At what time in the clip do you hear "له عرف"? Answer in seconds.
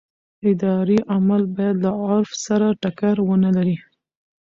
1.85-2.31